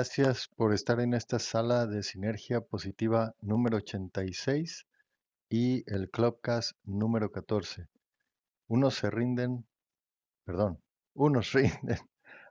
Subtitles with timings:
[0.00, 4.86] gracias por estar en esta sala de sinergia positiva número 86
[5.50, 7.86] y el Clubcast número 14.
[8.66, 9.66] Unos se rinden,
[10.46, 10.82] perdón,
[11.12, 11.98] unos rinden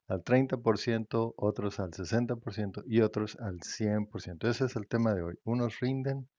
[0.08, 4.48] al 30%, otros al 60% y otros al 100%.
[4.48, 5.40] Ese es el tema de hoy.
[5.44, 6.30] Unos rinden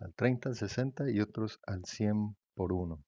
[0.00, 3.02] al 30, al 60 y otros al 100 por uno.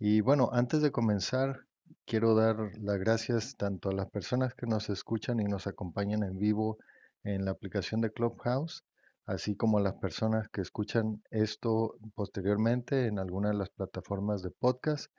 [0.00, 1.64] Y bueno, antes de comenzar,
[2.04, 6.38] quiero dar las gracias tanto a las personas que nos escuchan y nos acompañan en
[6.38, 6.78] vivo
[7.24, 8.84] en la aplicación de Clubhouse,
[9.26, 14.50] así como a las personas que escuchan esto posteriormente en alguna de las plataformas de
[14.50, 15.10] podcast.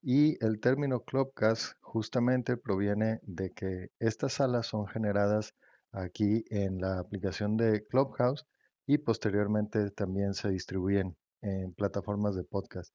[0.00, 5.54] Y el término Clubcast justamente proviene de que estas salas son generadas
[5.90, 8.46] aquí en la aplicación de Clubhouse
[8.86, 12.92] y posteriormente también se distribuyen en plataformas de podcast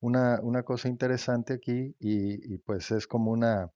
[0.00, 3.70] una, una cosa interesante aquí y, pues es como una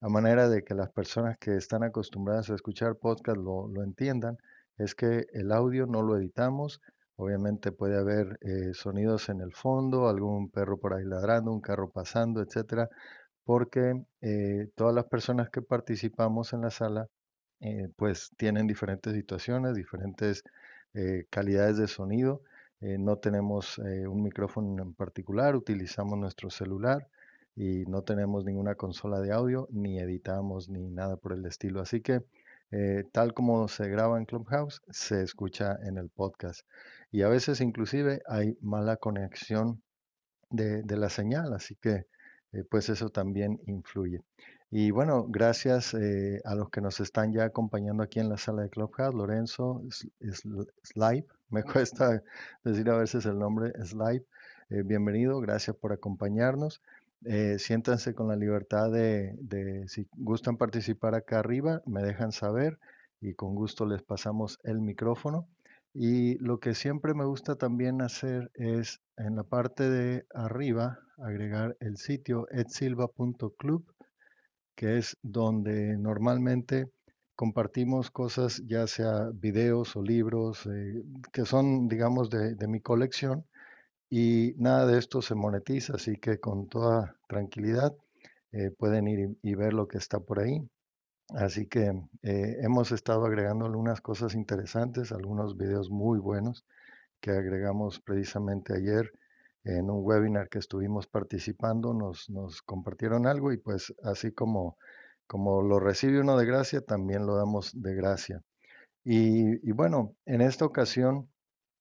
[0.00, 4.38] manera de que las personas que están acostumbradas a escuchar podcast lo, lo entiendan,
[4.78, 6.80] es que el audio no lo editamos,
[7.16, 11.90] obviamente puede haber eh, sonidos en el fondo, algún perro por ahí ladrando, un carro
[11.90, 12.88] pasando, etcétera,
[13.44, 17.08] porque eh, todas las personas que participamos en la sala
[17.60, 20.42] eh, pues tienen diferentes situaciones, diferentes
[21.30, 22.42] calidades de sonido
[22.82, 27.06] eh, no tenemos eh, un micrófono en particular, utilizamos nuestro celular
[27.54, 31.80] y no tenemos ninguna consola de audio, ni editamos ni nada por el estilo.
[31.80, 32.24] Así que
[32.72, 36.66] eh, tal como se graba en Clubhouse, se escucha en el podcast.
[37.12, 39.80] Y a veces inclusive hay mala conexión
[40.50, 42.06] de, de la señal, así que
[42.68, 44.20] pues eso también influye.
[44.74, 48.70] Y bueno, gracias a los que nos están ya acompañando aquí en la sala de
[48.70, 49.82] Clubhouse, Lorenzo,
[50.82, 52.22] Slipe, me cuesta
[52.64, 54.24] decir a veces el nombre Slipe.
[54.70, 56.80] Eh, bienvenido, gracias por acompañarnos.
[57.26, 62.78] Eh, siéntanse con la libertad de, de, si gustan participar acá arriba, me dejan saber
[63.20, 65.46] y con gusto les pasamos el micrófono.
[65.92, 71.76] Y lo que siempre me gusta también hacer es en la parte de arriba agregar
[71.80, 73.84] el sitio edsilva.club,
[74.82, 76.90] que es donde normalmente
[77.36, 83.46] compartimos cosas, ya sea videos o libros, eh, que son, digamos, de, mi colección
[84.10, 87.94] y nada de esto se monetiza, así que con toda tranquilidad
[88.50, 90.68] eh, pueden ir y, ver lo que está por ahí.
[91.28, 91.92] Así que
[92.24, 96.64] eh, hemos estado agregando algunas cosas interesantes, algunos videos muy buenos
[97.20, 99.12] que agregamos precisamente ayer
[99.64, 104.76] en un webinar que estuvimos participando, nos, nos compartieron algo y pues así como
[105.32, 108.42] como lo recibe uno de gracia, también lo damos de gracia.
[109.02, 111.30] Y, bueno, en esta ocasión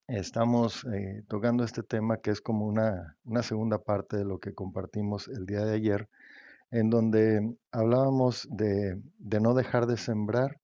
[0.08, 5.28] estamos eh, tocando este tema que es como una, segunda parte de lo que compartimos
[5.28, 6.08] el día de ayer,
[6.72, 10.62] en donde hablábamos de, no dejar de sembrar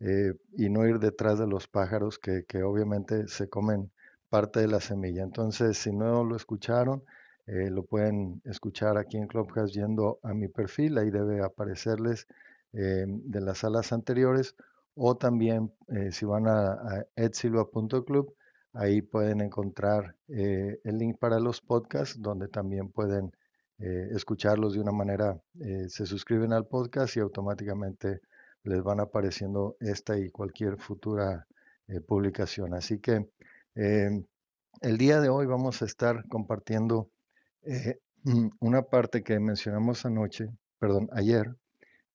[0.00, 3.90] eh, y no ir detrás de los pájaros que, que obviamente se comen
[4.28, 5.22] parte de la semilla.
[5.22, 7.02] Entonces, si no lo escucharon,
[7.46, 12.26] eh, lo pueden escuchar aquí en Clubhouse yendo a mi perfil, ahí debe aparecerles
[12.72, 14.56] eh, de las salas anteriores
[14.94, 18.34] o también eh, si van a, a edsilva.club,
[18.72, 23.32] ahí pueden encontrar el link para los podcasts donde también pueden
[23.78, 25.38] escucharlos de una manera,
[25.88, 28.20] se suscriben al podcast y automáticamente
[28.64, 31.46] les van apareciendo esta y cualquier futura
[32.06, 32.74] publicación.
[32.74, 33.28] Así que
[33.76, 37.10] el día de hoy vamos a estar compartiendo
[37.62, 40.48] eh, mm, una parte que mencionamos anoche,
[40.78, 41.54] perdón, ayer,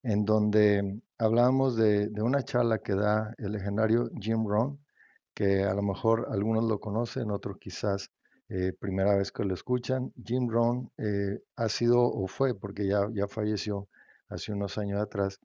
[0.02, 4.80] en donde hablábamos de, una charla que da el legendario Jim Rohn,
[5.36, 8.12] que a lo mejor algunos lo conocen, otros quizás
[8.50, 10.12] eh, primera vez que lo escuchan.
[10.26, 13.88] Jim Rohn eh, ha sido o fue, porque ya, ya falleció
[14.30, 15.40] hace unos años atrás,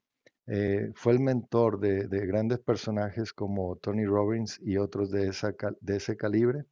[0.93, 5.97] fue el mentor de, de, grandes personajes como Tony Robbins y otros de, esa, de
[5.97, 6.65] ese calibre.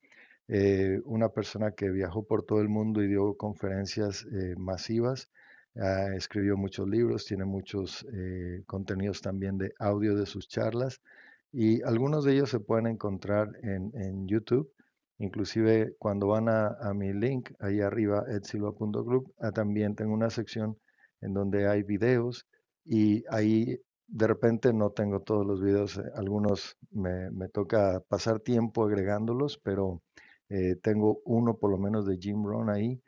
[0.47, 5.29] Eh, una persona que viajó por todo el mundo y dio conferencias eh, masivas,
[5.75, 11.01] ah, escribió muchos libros, tiene muchos eh, contenidos también de audio de sus charlas
[11.51, 14.71] y algunos de ellos se pueden encontrar en, YouTube.
[15.17, 20.77] Inclusive cuando van a, mi link ahí arriba, edsilva.club, ah, también tengo una sección
[21.21, 22.45] en donde hay videos
[22.85, 28.85] y ahí de repente no tengo todos los videos, algunos me, me toca pasar tiempo
[28.85, 30.01] agregándolos, pero
[30.49, 33.01] eh, tengo uno por lo menos de Jim Rohn ahí,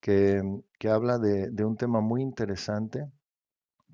[0.00, 0.42] que,
[0.78, 3.10] que habla de, de, un tema muy interesante,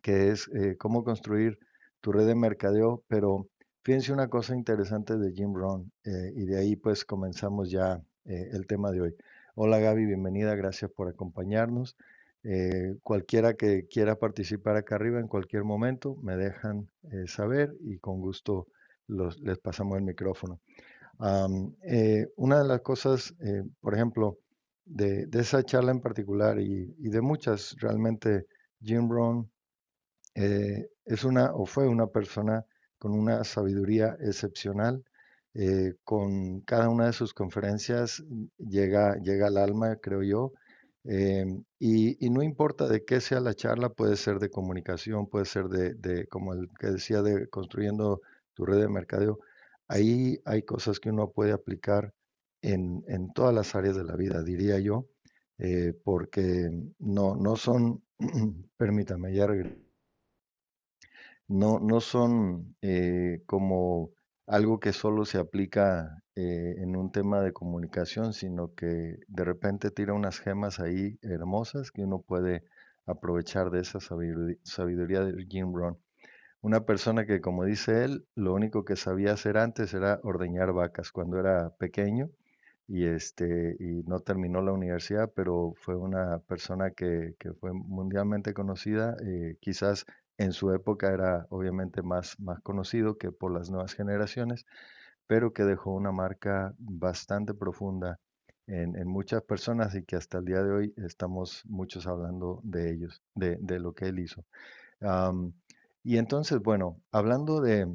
[0.02, 1.58] que es eh, cómo construir
[2.00, 3.48] tu red de mercadeo, pero
[3.82, 8.66] fíjense una cosa interesante de Jim Rohn, eh, y de ahí pues comenzamos ya el
[8.66, 9.16] tema de hoy.
[9.56, 11.96] Hola Gaby, bienvenida, gracias por acompañarnos.
[12.42, 17.98] Eh, cualquiera que quiera participar acá arriba en cualquier momento, me dejan eh, saber y
[17.98, 18.66] con gusto
[19.08, 20.60] los- les pasamos el micrófono.
[21.82, 24.38] Eh, una de las cosas, eh, por ejemplo,
[24.84, 28.46] de, esa charla en particular y, y de muchas, realmente
[28.82, 29.08] Jim
[30.34, 32.64] eh, es una o fue una persona
[32.98, 35.04] con una sabiduría excepcional.
[36.04, 38.22] con cada una de sus conferencias
[38.58, 40.52] llega, llega al alma, creo yo.
[41.05, 45.67] Em, y, no importa de qué sea la charla, puede ser de comunicación, puede ser
[45.69, 48.23] de, como el que decía, de construyendo
[48.55, 49.38] tu red de mercadeo.
[49.88, 52.14] Ahí hay cosas que uno puede aplicar
[52.62, 55.06] en, en todas las áreas de la vida, diría yo,
[55.58, 58.02] eh, porque no, no son,
[58.76, 59.91] permítame, ya regreso
[61.50, 64.12] no, no son eh, como
[64.50, 69.93] algo que solo se aplica eh, en un tema de comunicación, sino que de repente
[69.93, 72.64] tira unas gemas ahí hermosas que uno puede
[73.06, 75.99] aprovechar de esa sabiduría, de Jim Rohn.
[76.62, 81.12] Una persona que, como dice él, lo único que sabía hacer antes era ordeñar vacas
[81.12, 82.29] cuando era pequeño
[82.88, 88.52] y este y no terminó la universidad, pero fue una persona que, que fue mundialmente
[88.52, 90.06] conocida, eh, quizás
[90.40, 94.64] en su época era obviamente más, más conocido que por las nuevas generaciones,
[95.26, 98.19] pero que dejó una marca bastante profunda
[98.66, 103.20] en, muchas personas y que hasta el día de hoy estamos muchos hablando de ellos,
[103.34, 104.44] de, de lo que él hizo.
[106.02, 107.87] Y entonces, bueno, hablando de,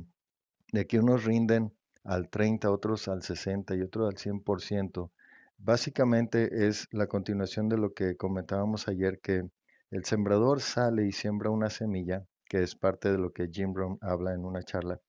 [0.71, 5.09] de que unos rinden al 30, otros al 60 y otros al 100%.
[5.57, 9.49] Básicamente es la continuación de lo que comentábamos ayer, que
[9.89, 13.97] el sembrador sale y siembra una semilla, que es parte de lo que Jim Rohn
[14.01, 14.99] habla en una charla,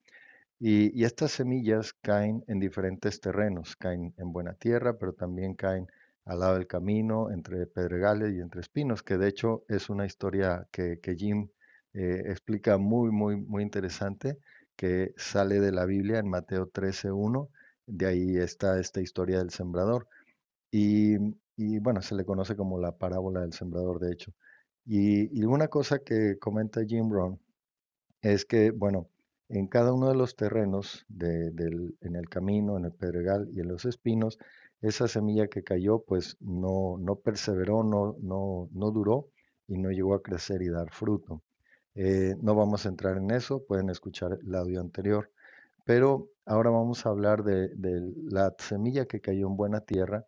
[0.59, 5.87] y, y estas semillas caen en diferentes terrenos, caen en buena tierra, pero también caen
[6.25, 10.67] al lado del camino, entre pedregales y entre espinos, que de hecho es una historia
[10.73, 11.49] que, que Jim
[11.94, 14.38] eh, explica muy, muy, muy interesante,
[14.77, 17.49] que sale de la Biblia en Mateo 13.1,
[17.87, 20.09] de ahí está esta historia del sembrador.
[20.71, 21.17] Y,
[21.56, 24.33] y, bueno, se le conoce como la parábola del sembrador, de hecho.
[24.87, 27.38] Y, y una cosa que comenta Jim Rohn
[28.23, 29.09] es que, bueno,
[29.49, 33.61] en cada uno de los terrenos, de- del- en el camino, en el pedregal y
[33.61, 34.38] en los espinos,
[34.83, 39.29] esa semilla que cayó, pues no, no perseveró, no, no, no duró
[39.69, 41.43] y no llegó a crecer y dar fruto.
[41.94, 45.31] Eh, no vamos a entrar en eso, pueden escuchar el audio anterior,
[45.85, 47.71] pero ahora vamos a hablar de,
[48.31, 50.27] la semilla que cayó en buena tierra,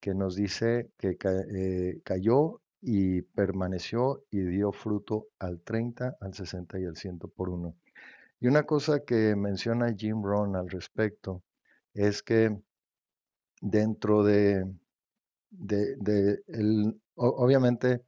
[0.00, 1.16] que nos dice que
[1.54, 7.48] eh, cayó y permaneció y dio fruto al 30, al 60 y al 100 por
[7.50, 7.74] uno.
[8.40, 11.42] Y una cosa que menciona Jim Rohn al respecto
[11.94, 12.56] es que
[13.60, 14.22] dentro
[15.50, 18.02] de, de- el- obviamente,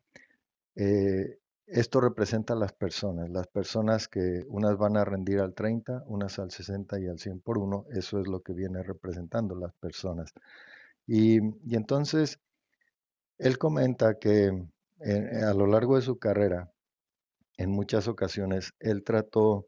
[0.76, 6.04] eh, esto representa a las personas, las personas que unas van a rendir al 30,
[6.08, 9.74] unas al 60 y al 100 por uno, eso es lo que viene representando las
[9.74, 10.32] personas.
[11.06, 12.40] Y, y entonces,
[13.42, 14.68] él comenta que
[15.00, 16.72] eh, a lo largo de su carrera,
[17.56, 19.66] en muchas ocasiones, él trató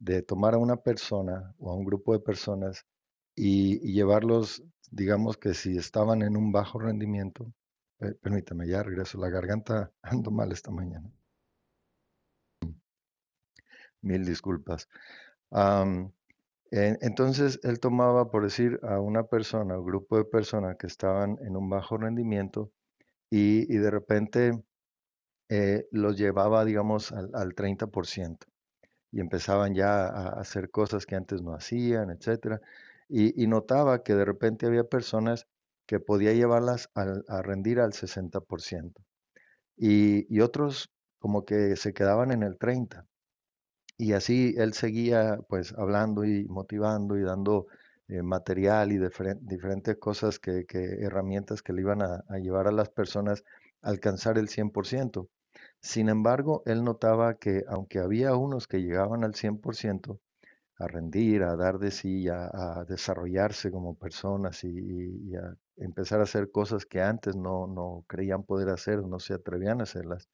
[0.00, 2.84] de tomar a una persona o a un grupo de personas
[3.36, 7.52] y, llevarlos, digamos que si estaban en un bajo rendimiento,
[8.00, 11.08] eh, permítame, ya regreso, la garganta ando mal esta mañana,
[14.00, 14.88] mil disculpas.
[16.72, 21.56] Entonces él tomaba, por decir, a una persona o grupo de personas que estaban en
[21.56, 22.72] un bajo rendimiento
[23.34, 24.62] y, de repente
[25.48, 28.46] eh, los llevaba, digamos, al, al 30%
[29.10, 32.60] y empezaban ya a hacer cosas que antes no hacían, etcétera.
[33.08, 35.46] Y, notaba que de repente había personas
[35.86, 38.94] que podía llevarlas a rendir al 60%
[39.76, 43.06] y, y otros como que se quedaban en el 30%.
[43.98, 47.66] Y así él seguía pues hablando y motivando y dando
[48.12, 50.66] eh, material y diferen- diferentes cosas que,
[51.00, 53.44] herramientas que le iban a, llevar a las personas
[53.82, 55.28] a alcanzar el 100%.
[55.80, 60.20] Sin embargo, él notaba que aunque había unos que llegaban al 100%,
[60.78, 66.24] a rendir, a dar de sí, a, desarrollarse como personas y, y- a empezar a
[66.24, 70.28] hacer cosas que antes no, no creían poder hacer no se atrevían a hacerlas,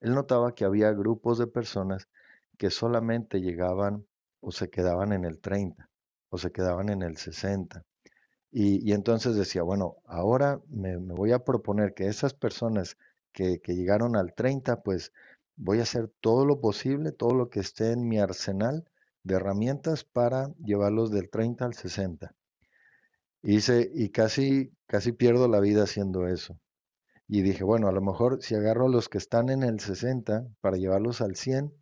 [0.00, 2.08] él notaba que había grupos de personas
[2.58, 4.06] que solamente llegaban
[4.40, 5.90] o se quedaban en el 30
[6.34, 7.84] o se quedaban en el 60.
[8.50, 12.96] Y, entonces decía, bueno, ahora me, voy a proponer que esas personas
[13.32, 15.12] que, llegaron al 30, pues
[15.54, 18.84] voy a hacer todo lo posible, todo lo que esté en mi arsenal
[19.22, 22.34] de herramientas para llevarlos del 30 al 60.
[23.42, 26.58] Y dice, y casi, casi pierdo la vida haciendo eso.
[27.28, 30.48] Y dije, bueno, a lo mejor si agarro a los que están en el 60
[30.60, 31.72] para llevarlos al 100,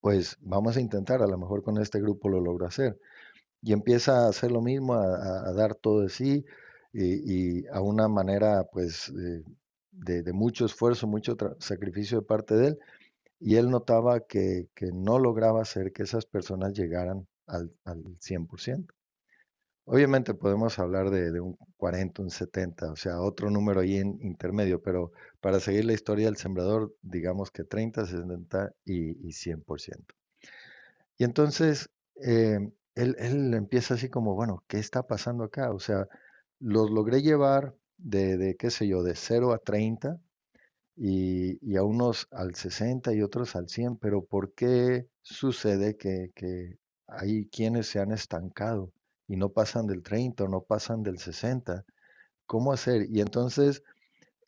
[0.00, 2.98] pues vamos a intentar, a lo mejor con este grupo lo logro hacer.
[3.62, 6.44] Y empieza a hacer lo mismo, a, a- dar todo de sí
[6.92, 9.44] y, y a una manera pues de,
[9.92, 12.78] de- de mucho esfuerzo, mucho sacrificio de parte de él.
[13.40, 18.94] Y él notaba que, que no lograba hacer que esas personas llegaran al, al 100%.
[19.84, 24.18] Obviamente podemos hablar de, de un 40, un 70, o sea, otro número ahí en
[24.22, 30.14] intermedio, pero para seguir la historia del sembrador, digamos que 30, 70 y, y 100%.
[31.18, 31.90] Y entonces
[32.24, 32.58] eh,
[32.94, 35.70] él, él empieza así como, bueno, ¿qué está pasando acá?
[35.72, 36.08] O sea,
[36.60, 40.20] los logré llevar de, de qué sé yo, de cero a 30
[40.96, 46.32] y, y a unos al 60 y otros al 100, pero ¿por qué sucede que,
[46.34, 48.92] que hay quienes se han estancado
[49.28, 51.84] y no pasan del 30 o no pasan del 60?
[52.46, 53.06] ¿Cómo hacer?
[53.10, 53.82] Y entonces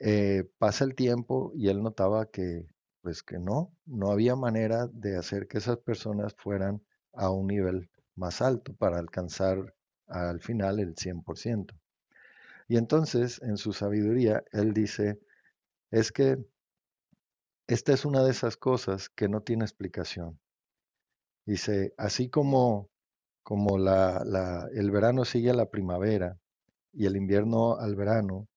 [0.01, 2.67] eh, pasa el tiempo y él notaba que,
[3.03, 6.83] pues que no, no había manera de hacer que esas personas fueran
[7.13, 9.75] a un nivel más alto para alcanzar
[10.07, 11.75] al final el 100%.
[12.69, 15.21] Y entonces, en su sabiduría, él dice,
[15.91, 16.39] es que
[17.67, 20.39] esta es una de esas cosas que no tiene explicación.
[21.47, 22.91] Dice, así como,
[23.43, 26.39] como la, el verano sigue a la primavera
[26.93, 28.49] y el invierno al verano,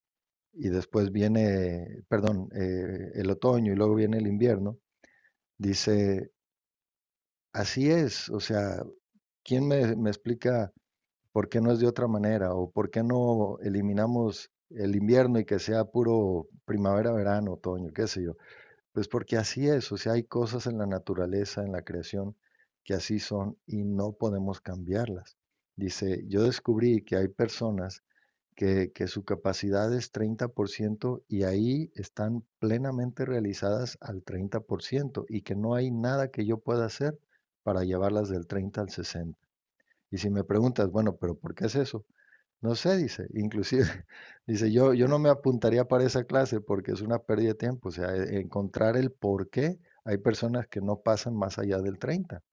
[0.53, 4.79] y después viene, perdón, eh, el otoño y luego viene el invierno,
[5.57, 6.31] dice,
[7.53, 8.83] así es, o sea,
[9.47, 10.73] ¿quién me, me explica
[11.31, 12.53] por qué no es de otra manera?
[12.53, 18.07] ¿O por qué no eliminamos el invierno y que sea puro primavera, verano, otoño, qué
[18.07, 18.35] sé yo?
[18.91, 22.35] Pues porque así es, o sea, hay cosas en la naturaleza, en la creación,
[22.83, 25.37] que así son y no podemos cambiarlas.
[25.77, 28.03] Dice, yo descubrí que hay personas
[28.55, 35.55] que, que su capacidad es 30% y ahí están plenamente realizadas al 30% y que
[35.55, 37.17] no hay nada que yo pueda hacer
[37.67, 39.37] para llevarlas del 30 al 60.
[40.11, 42.05] Y si me preguntas, bueno, pero ¿por qué es eso?
[42.61, 43.85] No sé, dice, inclusive,
[44.47, 47.89] dice, yo, yo no me apuntaría para esa clase porque es una pérdida de tiempo,
[47.89, 51.99] o sea, e- encontrar el por qué hay personas que no pasan más allá del
[51.99, 52.43] 30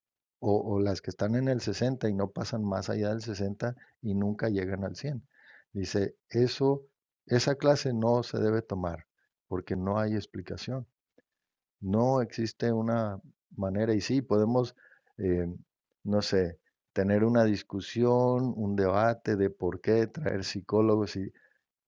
[0.41, 3.77] o, o las que están en el 60 y no pasan más allá del 60
[4.03, 5.27] y nunca llegan al 100.
[5.73, 6.87] Dice, eso,
[7.27, 9.07] esa clase no se debe tomar
[9.49, 10.87] porque no hay explicación.
[11.81, 13.21] No existe una
[13.57, 14.75] manera, y sí, podemos,
[15.19, 15.47] eh,
[16.05, 16.59] no sé,
[16.93, 21.33] tener una discusión, un debate de por qué traer psicólogos y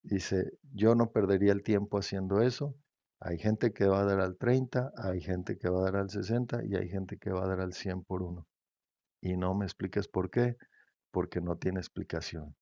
[0.02, 2.74] dice, yo no perdería el tiempo haciendo eso.
[3.20, 6.10] Hay gente que va a dar al 30, hay gente que va a dar al
[6.10, 8.46] 60 y hay gente que va a dar al 100 por uno.
[9.20, 10.56] Y no me expliques por qué,
[11.10, 12.54] porque no tiene explicación.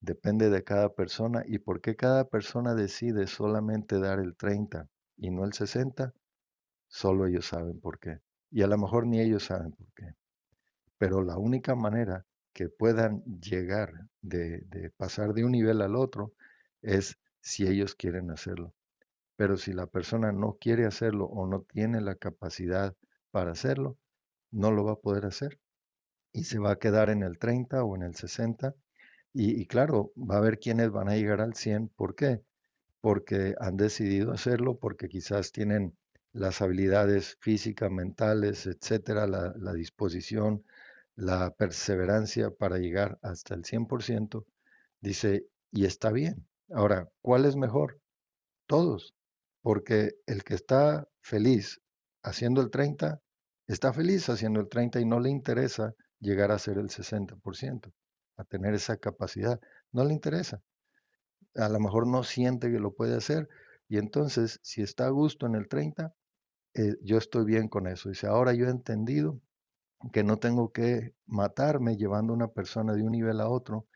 [0.00, 5.30] Depende de cada persona y por qué cada persona decide solamente dar el 30 y
[5.30, 6.12] no el 60
[6.88, 8.20] Solo ellos saben por qué.
[8.50, 10.14] Y a lo mejor ni ellos saben por qué.
[10.98, 16.32] Pero la única manera que puedan llegar de, pasar de un nivel al otro
[16.82, 18.74] es si ellos quieren hacerlo.
[19.36, 22.94] Pero si la persona no quiere hacerlo o no tiene la capacidad
[23.30, 23.96] para hacerlo,
[24.50, 25.60] no lo va a poder hacer.
[26.32, 28.74] Y se va a quedar en el 30 o en el 60.
[29.32, 31.90] Y, claro, va a haber quienes van a llegar al 100.
[31.90, 32.42] ¿Por qué?
[33.00, 35.96] porque han decidido hacerlo, porque quizás tienen
[36.32, 40.64] las habilidades físicas, mentales, etcétera, la, disposición,
[41.16, 44.44] la perseverancia para llegar hasta el 100%,
[45.00, 46.46] dice, y está bien.
[46.70, 48.00] Ahora, ¿cuál es mejor?
[48.66, 49.14] Todos,
[49.62, 51.80] porque el que está feliz
[52.22, 53.20] haciendo el 30,
[53.66, 57.92] está feliz haciendo el 30 y no le interesa llegar a ser el 60%,
[58.36, 59.60] a tener esa capacidad,
[59.92, 60.62] no le interesa
[61.58, 63.48] a lo mejor no siente que lo puede hacer.
[63.88, 66.14] Y entonces, si está a gusto en el 30,
[67.02, 68.08] yo estoy bien con eso.
[68.08, 69.40] Dice, ahora yo he entendido
[70.12, 73.86] que no tengo que matarme llevando una persona de un nivel a otro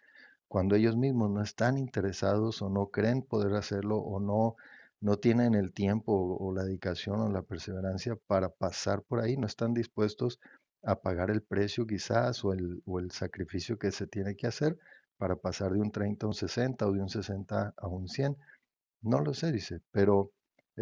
[0.48, 4.56] cuando ellos mismos no están interesados o no creen poder hacerlo o no,
[5.00, 9.36] no tienen el tiempo o, o la dedicación o la perseverancia para pasar por ahí,
[9.36, 10.40] no están dispuestos
[10.82, 14.78] a pagar el precio quizás o el, o el sacrificio que se tiene que hacer
[15.16, 18.36] para pasar de un 30 a un 60 o de un 60 a un 100.
[19.02, 20.32] No lo sé, dice, pero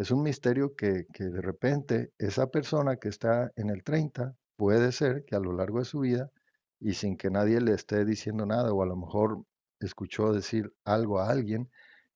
[0.01, 4.91] es un misterio que, que de repente esa persona que está en el 30 puede
[4.91, 6.31] ser que a lo largo de su vida
[6.79, 9.43] y sin que nadie le esté diciendo nada o a lo mejor
[9.79, 11.69] escuchó decir algo a alguien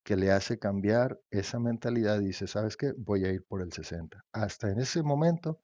[0.03, 2.91] que le hace cambiar esa mentalidad y dice, ¿sabes qué?
[2.97, 4.25] Voy a ir por el 60.
[4.31, 5.59] Hasta en ese momento,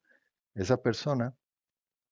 [0.54, 1.36] esa persona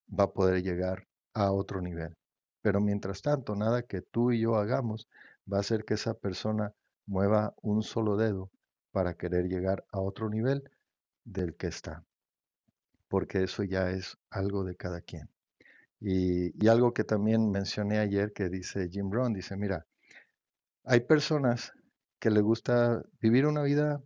[0.08, 2.16] va a poder llegar a otro nivel.
[2.64, 5.08] Pero mientras tanto, nada que tú y yo hagamos
[5.52, 6.74] va a hacer que esa persona
[7.06, 8.50] mueva un solo dedo
[8.92, 10.70] para querer llegar a otro nivel
[11.24, 12.06] del que está,
[13.08, 15.30] porque eso ya es algo de cada quien.
[16.00, 19.86] Y, algo que también mencioné ayer que dice Jim Brown, dice, mira,
[20.84, 21.74] hay personas
[22.20, 24.02] que le gusta vivir una vida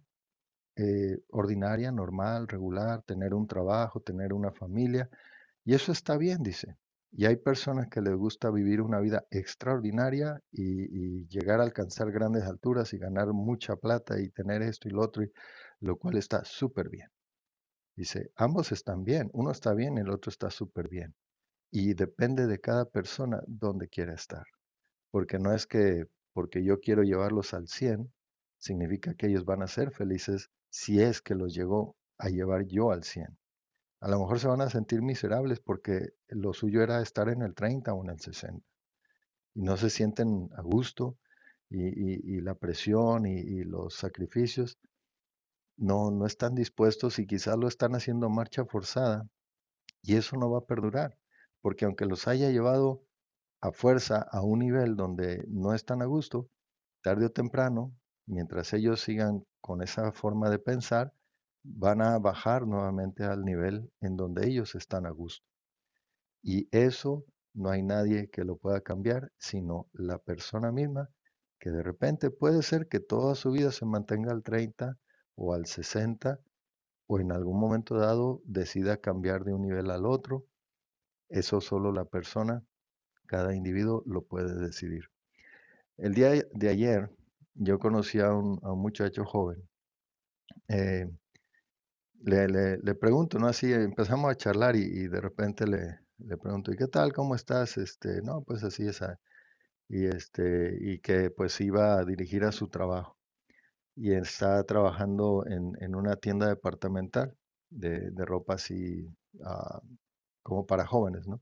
[0.75, 5.09] eh, ordinaria, normal, regular, tener un trabajo, tener una familia,
[5.65, 6.77] y eso está bien, dice.
[7.15, 12.43] Y hay personas que les gusta vivir una vida extraordinaria y, llegar a alcanzar grandes
[12.43, 15.23] alturas y ganar mucha plata y tener esto y lo otro,
[15.79, 17.07] lo cual está súper bien.
[17.95, 21.13] Dice, ambos están bien, uno está bien, el otro está súper bien.
[21.71, 24.45] Y depende de cada persona dónde quiera estar.
[25.11, 28.11] Porque no es que porque yo quiero llevarlos al 100,
[28.57, 32.91] significa que ellos van a ser felices si es que los llegó a llevar yo
[32.91, 33.37] al 100.
[34.03, 37.55] A lo mejor se van a sentir miserables porque lo suyo era estar en el
[37.55, 38.61] 30 o en el 60.
[39.53, 41.17] Y no se sienten a gusto
[41.69, 44.77] y, la presión y, los sacrificios
[45.77, 49.25] no, no están dispuestos y quizás lo están haciendo marcha forzada
[50.01, 51.17] y eso no va a perdurar.
[51.61, 53.05] Porque aunque los haya llevado
[53.61, 56.49] a fuerza a un nivel donde no están a gusto,
[57.01, 57.95] tarde o temprano,
[58.25, 61.13] mientras ellos sigan con esa forma de pensar,
[61.63, 65.45] van a bajar nuevamente al nivel en donde ellos están a gusto.
[66.41, 71.09] Y eso no hay nadie que lo pueda cambiar, sino la persona misma,
[71.59, 74.97] que de repente puede ser que toda su vida se mantenga al 30
[75.35, 76.39] o al 60,
[77.07, 80.45] o en algún momento dado decida cambiar de un nivel al otro.
[81.29, 82.63] Eso solo la persona,
[83.27, 85.05] cada individuo lo puede decidir.
[85.97, 87.09] El día de ayer
[87.53, 89.69] yo conocí a un, muchacho joven
[90.67, 91.07] eh,
[92.23, 93.47] le, pregunto, ¿no?
[93.47, 97.13] Así empezamos a charlar y, de repente le, le, pregunto, ¿y qué tal?
[97.13, 97.77] ¿Cómo estás?
[97.77, 99.01] Este, no, pues así es.
[99.01, 99.19] Ah,
[99.89, 103.17] y este, y que pues iba a dirigir a su trabajo.
[103.95, 107.35] Y está trabajando en, una tienda departamental
[107.69, 109.07] de, ropa así
[109.45, 109.81] ah,
[110.43, 111.41] como para jóvenes, ¿no?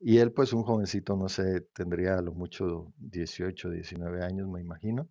[0.00, 4.60] Y él, pues un jovencito, no sé, tendría a lo mucho 18, 19 años, me
[4.60, 5.08] imagino.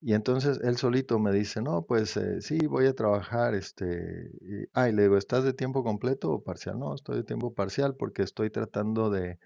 [0.00, 4.66] Y entonces él solito me dice, no, pues eh, sí, voy a trabajar, este, y,
[4.72, 6.78] ah, le digo, ¿estás de tiempo completo o parcial?
[6.78, 9.38] No, estoy de tiempo parcial porque estoy tratando de,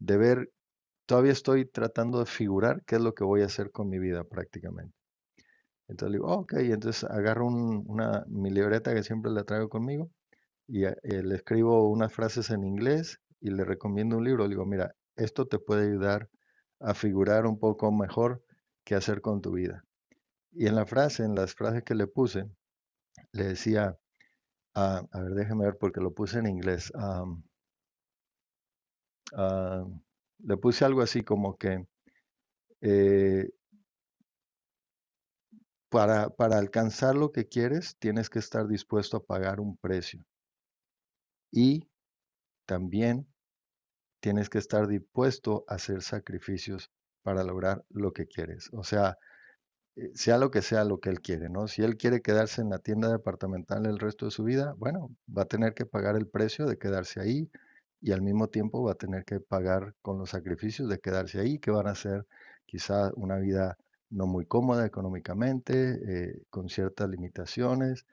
[0.00, 0.52] de ver,
[1.06, 4.24] todavía estoy tratando de figurar qué es lo que voy a hacer con mi vida
[4.24, 4.94] prácticamente.
[5.88, 10.10] Entonces le digo, ok, entonces agarro una, mi libreta que siempre la traigo conmigo
[10.68, 14.44] y eh, le escribo unas frases en inglés y le recomiendo un libro.
[14.44, 16.30] Le digo, mira, esto te puede ayudar
[16.80, 18.44] a figurar un poco mejor
[18.84, 19.85] qué hacer con tu vida.
[20.52, 22.48] Y en la frase, en las frases que le puse,
[23.32, 23.96] le decía,
[24.74, 26.92] ah, a ver, déjeme ver porque lo puse en inglés.
[26.94, 27.24] Ah,
[30.38, 31.86] le puse algo así como que
[32.80, 33.48] eh,
[35.88, 40.24] para, para alcanzar lo que quieres tienes que estar dispuesto a pagar un precio.
[41.52, 41.88] Y
[42.66, 43.26] también
[44.20, 46.90] tienes que estar dispuesto a hacer sacrificios
[47.22, 48.68] para lograr lo que quieres.
[48.72, 49.18] O sea,
[50.14, 51.68] sea lo que sea lo que él quiere, ¿no?
[51.68, 55.42] Si él quiere quedarse en la tienda departamental el resto de su vida, bueno, va
[55.42, 57.50] a tener que pagar el precio de quedarse ahí
[58.00, 61.58] y al mismo tiempo va a tener que pagar con los sacrificios de quedarse ahí,
[61.58, 62.26] que van a ser
[62.66, 63.78] quizá una vida
[64.10, 68.06] no muy cómoda económicamente, eh, con ciertas limitaciones,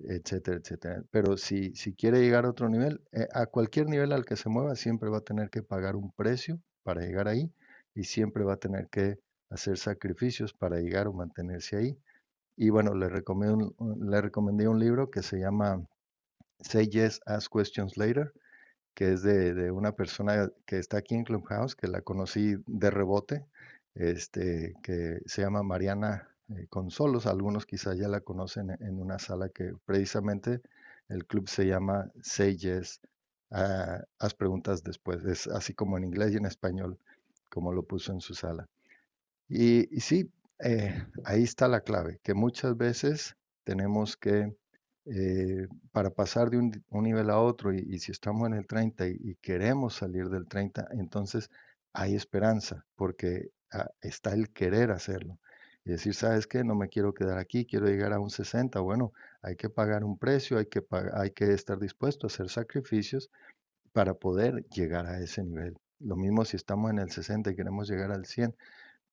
[0.00, 1.04] etcétera, etcétera.
[1.10, 4.48] Pero si, si quiere llegar a otro nivel, eh, a cualquier nivel al que se
[4.48, 7.52] mueva, siempre va a tener que pagar un precio para llegar ahí
[7.94, 9.18] y siempre va a tener que
[9.50, 11.98] hacer sacrificios para llegar o mantenerse ahí.
[12.56, 15.86] Y bueno, le, recomendé un, le recomendé un libro que se llama
[16.60, 18.32] Say Yes, Ask Questions Later,
[18.94, 23.46] que es de, una persona que está aquí en Clubhouse, que la conocí de rebote,
[23.94, 27.26] este, que se llama Mariana eh, Consolos.
[27.26, 30.60] Algunos quizás ya la conocen en una sala que precisamente
[31.08, 33.00] el club se llama Say Yes,
[33.50, 35.24] haz preguntas después.
[35.24, 36.98] Es así como en inglés y en español,
[37.48, 38.68] como lo puso en su sala.
[39.48, 40.30] Y, sí,
[40.60, 44.54] eh, ahí está la clave, que muchas veces tenemos que,
[45.06, 49.36] eh, para pasar de un, nivel a otro, y, si estamos en el 30 y,
[49.40, 51.50] queremos salir del 30, entonces
[51.94, 55.38] hay esperanza, porque ah, está el querer hacerlo.
[55.84, 56.64] Y decir, ¿sabes qué?
[56.64, 58.80] No me quiero quedar aquí, quiero llegar a un 60.
[58.80, 60.84] Bueno, hay que pagar un precio, hay que,
[61.14, 63.30] hay que estar dispuesto a hacer sacrificios
[63.92, 65.78] para poder llegar a ese nivel.
[66.00, 68.54] Lo mismo si estamos en el 60 y queremos llegar al 100,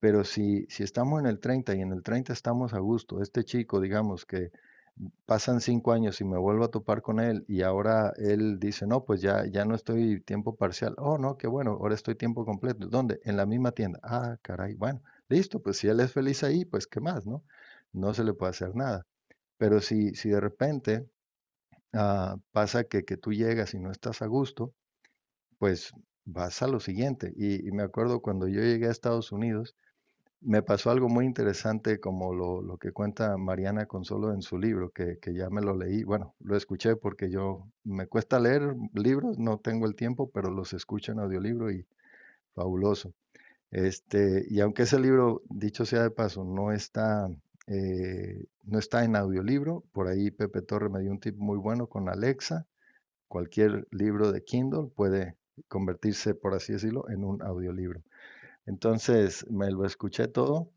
[0.00, 3.44] pero si, si estamos en el 30 y en el 30 estamos a gusto, este
[3.44, 4.50] chico, digamos que
[5.26, 9.04] pasan cinco años y me vuelvo a topar con él y ahora él dice, no,
[9.04, 10.94] pues ya, ya no estoy tiempo parcial.
[10.98, 12.86] Oh, no, qué bueno, ahora estoy tiempo completo.
[12.88, 13.20] ¿Dónde?
[13.24, 14.00] En la misma tienda.
[14.02, 17.44] Ah, caray, bueno, listo, pues si él es feliz ahí, pues qué más, ¿no?
[17.92, 19.06] no se le puede hacer nada.
[19.58, 21.06] Pero si, si de repente
[21.92, 24.74] ah, pasa que, que tú llegas y no estás a gusto,
[25.58, 25.92] pues
[26.24, 27.32] vas a lo siguiente.
[27.36, 29.76] Y, y me acuerdo cuando yo llegué a Estados Unidos,
[30.40, 34.90] me pasó algo muy interesante como lo, lo que cuenta Mariana Consolo en su libro,
[34.90, 36.04] que, que ya me lo leí.
[36.04, 40.72] Bueno, lo escuché porque yo me cuesta leer libros, no tengo el tiempo, pero los
[40.72, 41.86] escucho en audiolibro y
[42.54, 43.12] fabuloso.
[43.70, 47.28] Este, y aunque ese libro, dicho sea de paso, no está,
[47.66, 51.88] eh, no está en audiolibro, por ahí Pepe Torre me dio un tip muy bueno
[51.88, 52.66] con Alexa.
[53.28, 55.36] Cualquier libro de Kindle puede
[55.68, 58.02] convertirse, por así decirlo, en un audiolibro.
[58.66, 60.70] Entonces me lo escuché todo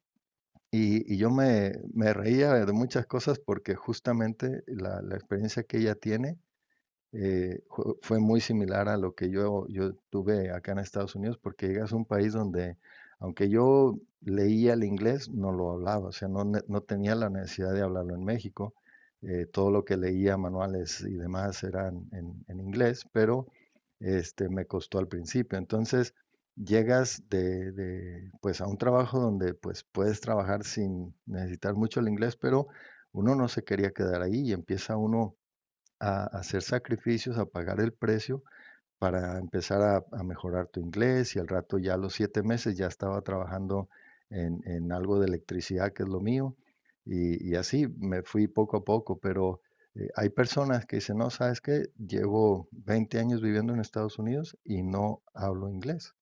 [0.72, 1.74] y, yo me,
[2.14, 6.40] reía de muchas cosas porque justamente la, experiencia que ella tiene
[7.12, 9.68] eh, fu- fue muy similar a lo que yo,
[10.10, 12.78] tuve acá en Estados Unidos, porque llegas a un país donde,
[13.20, 17.74] aunque yo leía el inglés, no lo hablaba, o sea, no, no tenía la necesidad
[17.74, 18.74] de hablarlo en México.
[19.22, 23.48] eh, todo lo que leía, manuales y demás, eran en, en inglés, pero
[24.00, 25.58] este, me costó al principio.
[25.58, 26.14] Entonces,
[26.64, 32.36] llegas de, pues, a un trabajo donde pues, puedes trabajar sin necesitar mucho el inglés,
[32.36, 32.68] pero
[33.12, 35.36] uno no se quería quedar ahí y empieza uno
[36.00, 38.44] a hacer sacrificios, a pagar el precio
[39.00, 42.88] para empezar a, mejorar tu inglés y al rato ya a los siete meses ya
[42.88, 43.90] estaba trabajando
[44.30, 46.56] en, en algo de electricidad, que es lo mío,
[47.06, 49.62] y, así me fui poco a poco, pero
[49.96, 51.88] eh, hay personas que dicen, no, ¿sabes qué?
[51.98, 56.14] Llevo 20 años viviendo en Estados Unidos y no hablo inglés.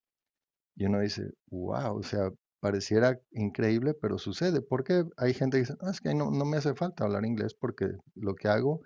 [0.78, 4.62] Y uno dice, wow, o sea, pareciera increíble, pero sucede.
[4.62, 7.56] Porque hay gente que dice, no, es que no, no me hace falta hablar inglés
[7.56, 8.82] porque lo que hago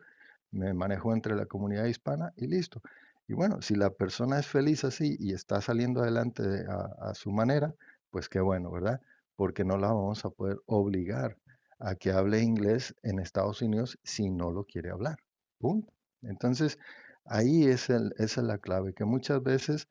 [0.51, 2.82] me manejo entre la comunidad hispana y listo.
[3.27, 7.13] Y bueno, si la persona es feliz así y está saliendo adelante de- a, a
[7.15, 7.73] su manera,
[8.10, 9.01] pues qué bueno, ¿verdad?
[9.36, 11.38] Porque no la vamos a poder obligar
[11.80, 15.17] a que hable inglés en Estados Unidos si no lo quiere hablar.
[15.60, 15.93] Punto.
[16.21, 16.77] Entonces,
[17.25, 19.88] ahí es el, esa es la clave, que muchas veces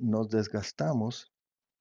[0.00, 1.32] nos desgastamos,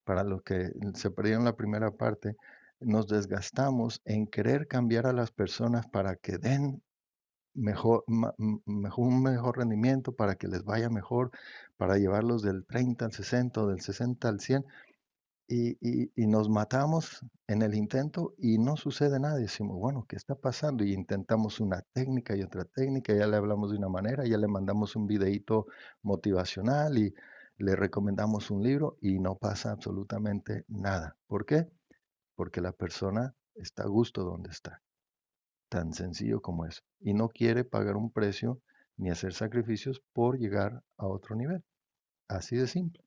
[0.06, 2.36] para los que se perdieron la primera parte,
[2.82, 6.82] nos desgastamos en querer cambiar a las personas para que den
[7.53, 8.34] mejor, ma-
[8.65, 11.32] mejor, un mejor rendimiento, para que les vaya mejor,
[11.77, 14.65] para llevarlos del 30 al 60 o del 60 al 100
[15.47, 19.38] y, y- y nos matamos en el intento y no sucede nada.
[19.38, 20.84] Decimos, bueno, ¿qué está pasando?
[20.84, 24.47] Y intentamos una técnica y otra técnica, ya le hablamos de una manera, ya le
[24.47, 25.67] mandamos un videíto
[26.01, 27.13] motivacional y
[27.58, 31.18] le recomendamos un libro y no pasa absolutamente nada.
[31.28, 31.68] ¿Por qué?
[32.36, 34.82] Porque la persona está a gusto donde está.
[35.70, 36.82] Tan sencillo como eso.
[37.00, 38.60] Y no quiere pagar un precio
[38.98, 41.63] ni hacer sacrificios por llegar a otro nivel.
[42.28, 43.04] Así de simple.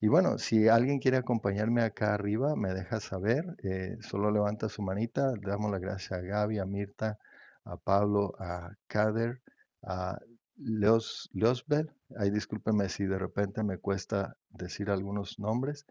[0.00, 3.44] Y bueno, si alguien quiere acompañarme acá arriba, me deja saber.
[3.62, 5.32] eh, solo levanta su manita.
[5.40, 7.18] Le damos las gracias a Gaby, a Mirta,
[7.64, 9.40] a Pablo, a Kader,
[9.82, 10.18] a
[10.56, 11.90] Leos, Leosbel.
[12.18, 15.86] Ahí discúlpeme si de repente me cuesta decir algunos nombres.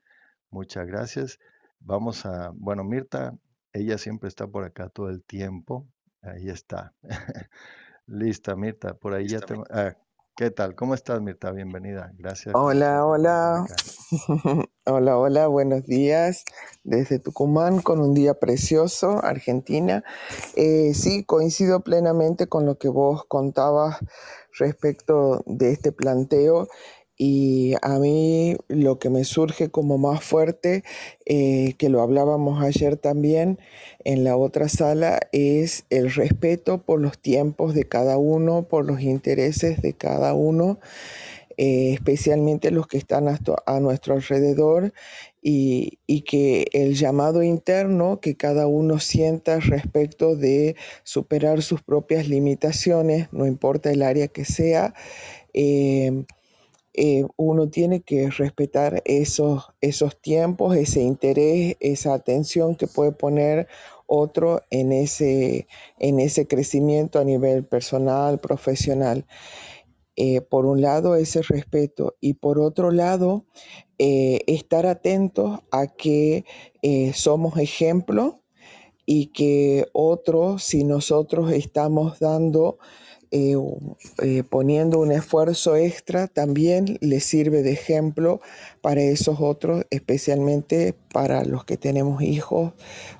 [0.50, 1.40] Muchas gracias.
[1.80, 3.34] Vamos a, bueno, Mirta,
[3.74, 5.88] ella siempre está por acá todo el tiempo.
[6.22, 6.94] Ahí está.
[8.08, 9.56] Lista, Mirta, por ahí ya te...
[9.72, 9.96] ah,
[10.36, 10.76] ¿qué tal?
[10.76, 11.52] ¿Cómo estás, Mirta?
[11.52, 12.12] Bienvenida.
[12.18, 12.54] Gracias.
[12.56, 13.66] Hola, hola.
[14.88, 16.44] Hola, hola, buenos días
[16.84, 20.04] desde Tucumán con un día precioso, Argentina.
[20.56, 24.00] Eh, sí, coincido plenamente con lo que vos contabas
[24.58, 26.68] respecto de este planteo
[27.16, 30.84] y a mí lo que me surge como más fuerte,
[31.28, 33.60] eh, que lo hablábamos ayer también
[34.04, 39.02] en la otra sala, es el respeto por los tiempos de cada uno, por los
[39.02, 40.80] intereses de cada uno
[41.64, 44.94] eh, especialmente los que están a, nuestro alrededor,
[45.44, 52.28] y, y, que el llamado interno que cada uno sienta respecto de superar sus propias
[52.28, 54.96] limitaciones, no importa el área que sea,
[55.54, 56.26] eh,
[56.96, 63.68] eh, uno tiene que respetar esos, esos tiempos, ese interés, esa atención que puede poner
[64.08, 65.68] otro en ese,
[66.00, 69.26] en ese crecimiento a nivel personal, profesional.
[70.18, 73.46] Eh, por un lado, ese respeto y por otro lado,
[73.98, 76.44] eh, estar atentos a que
[76.82, 78.42] eh, somos ejemplo
[79.06, 82.78] y que otros, si nosotros estamos dando,
[84.50, 88.42] poniendo un esfuerzo extra, también les sirve de ejemplo
[88.82, 92.74] para esos otros, especialmente para los que tenemos hijos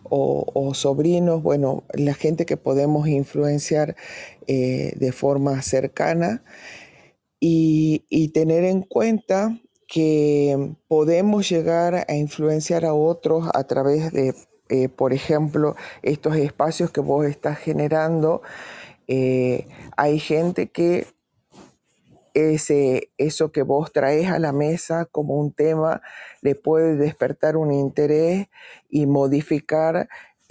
[0.04, 3.96] o sobrinos, bueno, la gente que podemos influenciar
[4.48, 6.44] de forma cercana
[7.42, 14.34] y, tener en cuenta que podemos llegar a influenciar a otros a través de
[14.70, 18.42] eh, por ejemplo, estos espacios que vos estás generando,
[19.08, 21.08] eh, hay gente que
[22.34, 26.02] ese, eso que vos traes a la mesa como un tema
[26.42, 28.48] le puede despertar un interés
[28.90, 30.08] y modificar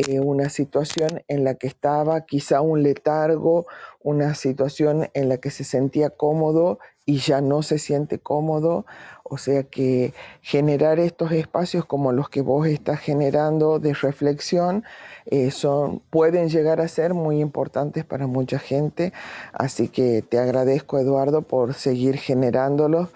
[0.08, 3.66] eh, una situación en la que estaba quizá un letargo,
[4.02, 8.86] una situación en la que se sentía cómodo y ya no se siente cómodo.
[9.24, 14.84] O sea que generar estos espacios como los que vos estás generando de reflexión
[15.26, 19.12] eh, son, pueden llegar a ser muy importantes para mucha gente.
[19.52, 23.08] Así que te agradezco Eduardo por seguir generándolos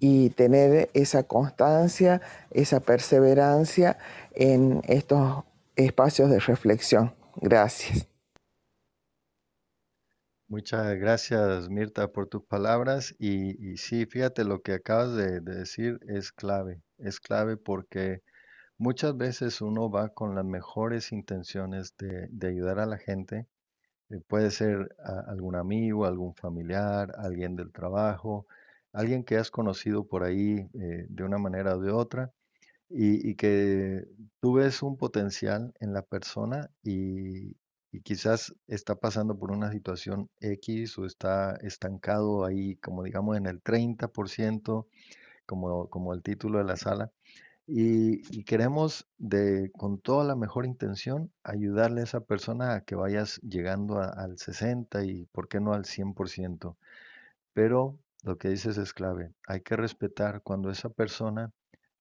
[0.00, 3.98] y tener esa constancia, esa perseverancia
[4.32, 5.44] en estos
[5.76, 7.14] espacios de reflexión.
[7.36, 8.08] Gracias.
[10.48, 13.14] Muchas gracias, Mirta, por tus palabras.
[13.20, 16.82] Y, sí, fíjate, lo que acabas de, de decir es clave.
[16.98, 18.22] Es clave porque
[18.76, 23.46] muchas veces uno va con las mejores intenciones de, ayudar a la gente.
[24.10, 24.96] Eh, puede ser
[25.28, 28.46] algún amigo, algún familiar, alguien del trabajo,
[28.92, 32.32] alguien que has conocido por ahí eh, de una manera o de otra
[32.90, 34.04] y, que
[34.40, 37.56] tú ves un potencial en la persona y,
[37.92, 43.46] y quizás está pasando por una situación X o está estancado ahí, como digamos, en
[43.46, 44.86] el 30%,
[45.46, 47.12] como, como el título de la sala,
[47.66, 52.96] y, y queremos de, con toda la mejor intención ayudarle a esa persona a que
[52.96, 56.76] vayas llegando al 60 y, ¿por qué no al 100%?
[57.52, 59.32] Pero lo que dices es clave.
[59.46, 61.52] Hay que respetar cuando esa persona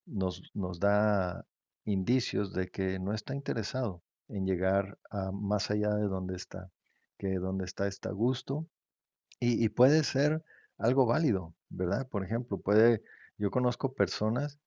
[0.09, 1.45] nos, nos da
[1.85, 6.71] indicios de que no está interesado en llegar a más allá de donde está,
[7.17, 8.67] que donde está está a gusto
[9.39, 10.43] y, puede ser
[10.77, 12.07] algo válido, ¿verdad?
[12.09, 13.01] Por ejemplo, puede,
[13.37, 14.59] yo conozco personas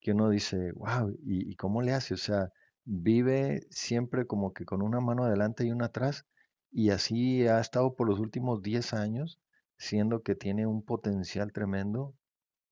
[0.00, 2.14] que uno dice, wow, ¿y, y cómo le hace?
[2.14, 2.50] O sea,
[2.84, 6.26] vive siempre como que con una mano adelante y una atrás
[6.72, 9.38] y así ha estado por los últimos 10 años,
[9.78, 12.14] siendo que tiene un potencial tremendo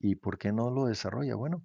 [0.05, 1.35] ¿Y por qué no lo desarrolla?
[1.35, 1.63] Bueno,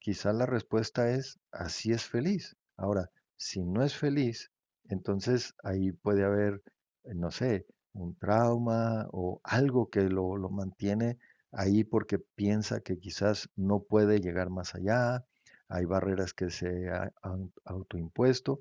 [0.00, 2.56] quizás la respuesta es así es feliz.
[2.76, 4.50] Ahora, si no es feliz,
[4.84, 6.62] entonces ahí puede haber,
[7.04, 11.18] eh, no sé, un trauma o algo que lo, lo mantiene
[11.52, 15.24] ahí porque piensa que quizás no puede llegar más allá.
[15.68, 18.60] Hay barreras que se ha- han autoimpuesto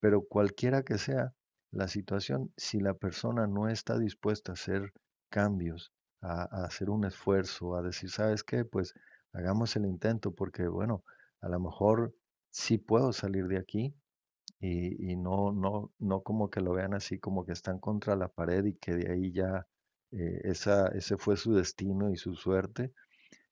[0.00, 1.32] pero cualquiera que sea
[1.70, 4.92] la situación, si la persona no está dispuesta a hacer
[5.30, 8.64] cambios, a, a hacer un esfuerzo, a decir, ¿sabes qué?
[8.64, 8.94] Pues
[9.32, 11.04] hagamos el intento porque, bueno,
[11.40, 12.14] a lo mejor
[12.50, 13.94] sí puedo salir de aquí
[14.60, 18.28] y, y no, no, no como que lo vean así como que están contra la
[18.28, 19.66] pared y que de ahí ya
[20.12, 22.92] eh, esa, ese fue su destino y su suerte,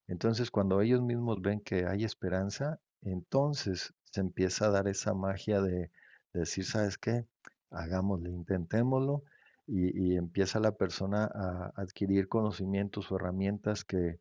[0.06, 5.62] entonces, cuando ellos mismos ven que hay esperanza, entonces se empieza a dar esa magia
[5.62, 5.90] de,
[6.32, 7.26] de decir, ¿sabes qué?
[7.70, 9.22] Hagámoslo, intentémoslo,
[9.66, 14.18] y empieza la persona a adquirir conocimientos o herramientas que,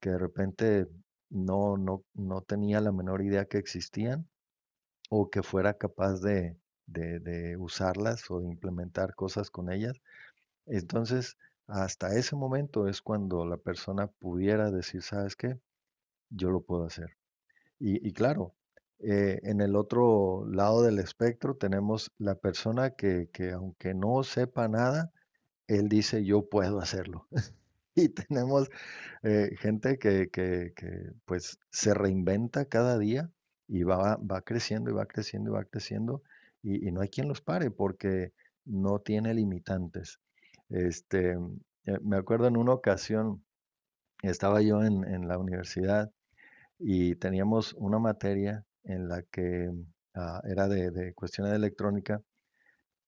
[0.00, 0.88] que de repente
[1.30, 4.28] no, no, no tenía la menor idea que existían
[5.10, 6.56] o que fuera capaz de,
[6.86, 10.00] de, usarlas o de implementar cosas con ellas.
[10.66, 15.58] Entonces, hasta ese momento es cuando la persona pudiera decir, ¿sabes qué?
[16.30, 17.16] yo lo puedo hacer.
[17.78, 18.54] Y, y claro,
[19.00, 24.68] eh, en el otro lado del espectro tenemos la persona que, que aunque no sepa
[24.68, 25.12] nada,
[25.66, 27.26] él dice yo puedo hacerlo.
[27.98, 28.70] Y tenemos
[29.24, 33.28] eh, gente que, que, que, pues se reinventa cada día
[33.66, 36.22] y va, va creciendo y va creciendo y va creciendo
[36.62, 38.32] y, no hay quien los pare porque
[38.64, 40.20] no tiene limitantes.
[40.68, 41.32] Este,
[41.86, 43.44] eh, me acuerdo en una ocasión,
[44.22, 46.12] estaba yo en, en la universidad
[46.78, 49.72] y teníamos una materia en la que
[50.14, 52.22] ah, era de, de cuestiones de electrónica,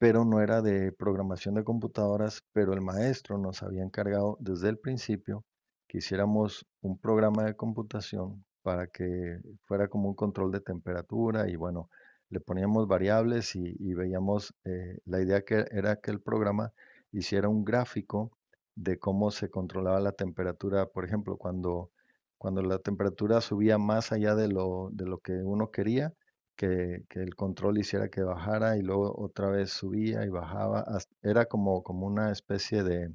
[0.00, 4.78] pero no era de programación de computadoras, pero el maestro nos había encargado desde el
[4.78, 5.44] principio
[5.86, 11.56] que hiciéramos un programa de computación para que fuera como un control de temperatura y
[11.56, 11.90] bueno,
[12.30, 16.72] le poníamos variables y, veíamos, eh, la idea que era que el programa
[17.12, 18.30] hiciera un gráfico
[18.74, 21.90] de cómo se controlaba la temperatura, por ejemplo, cuando,
[22.38, 26.14] cuando la temperatura subía más allá de lo, de lo que uno quería,
[26.61, 30.85] que, el control hiciera que bajara y luego otra vez subía y bajaba.
[31.23, 33.14] Era como, como una especie de,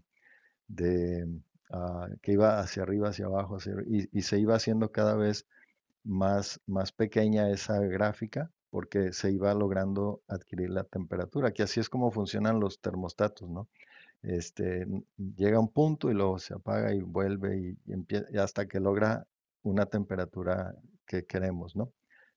[0.68, 1.28] de
[1.72, 5.46] ah, que iba hacia arriba, hacia abajo, y, se iba haciendo cada vez
[6.04, 11.90] más, más pequeña esa gráfica porque se iba logrando adquirir la temperatura, que así es
[11.90, 13.70] como funcionan los termostatos, ¿no?
[14.24, 14.88] Este,
[15.38, 18.80] llega un punto y luego se apaga y vuelve y, y empie- y hasta que
[18.80, 19.28] logra
[19.64, 20.76] una temperatura
[21.08, 21.94] que queremos, ¿no?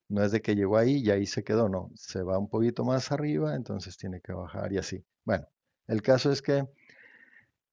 [0.08, 1.90] No es de que llegó ahí y ahí se quedó, no.
[1.94, 5.04] Se va un poquito más arriba, entonces tiene que bajar y así.
[5.24, 5.46] Bueno,
[5.86, 6.66] el caso es que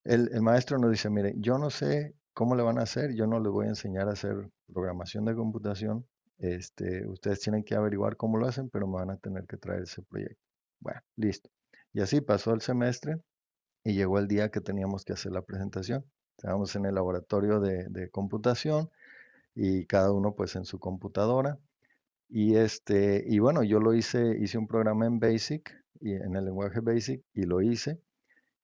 [0.04, 3.28] el, el maestro nos dice, mire, yo no sé cómo le van a hacer, yo
[3.28, 6.06] no les voy a enseñar a hacer programación de computación.
[6.38, 9.84] Este, ustedes tienen que averiguar cómo lo hacen, pero me van a tener que traer
[9.84, 10.42] ese proyecto.
[10.80, 11.50] Bueno, listo.
[11.94, 13.18] Y así pasó el semestre
[13.84, 16.06] y llegó el día que teníamos que hacer la presentación.
[16.38, 18.90] Estábamos en el laboratorio de, de computación
[19.56, 21.58] y cada uno pues en su computadora.
[22.30, 26.46] Y este, y bueno, yo lo hice, hice un programa en Basic y en el
[26.46, 28.02] lenguaje Basic y lo hice.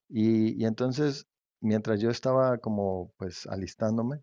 [0.09, 1.27] Y, y entonces,
[1.61, 4.21] mientras yo estaba como pues alistándome,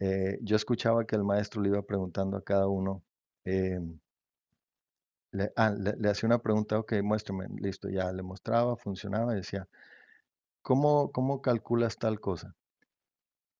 [0.00, 3.04] eh, yo escuchaba que el maestro le iba preguntando a cada uno,
[3.44, 3.98] em,
[5.32, 9.68] le, ah, le hacía una pregunta, ok, muéstrame, listo, ya le mostraba, funcionaba y decía,
[10.62, 12.56] ¿cómo, cómo calculas tal cosa?